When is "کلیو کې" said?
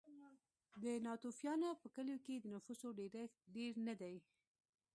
1.95-2.35